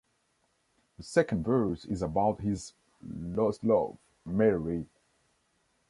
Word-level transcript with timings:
The 0.97 1.03
second 1.03 1.43
verse 1.43 1.85
is 1.85 2.01
about 2.01 2.41
his 2.41 2.73
lost 3.07 3.63
love, 3.63 3.97
Mary. 4.25 4.87